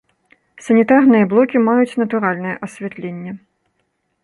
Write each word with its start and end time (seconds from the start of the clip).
Санітарныя 0.67 1.27
блокі 1.33 1.61
маюць 1.67 1.97
натуральнае 2.03 2.55
асвятленне. 2.69 3.31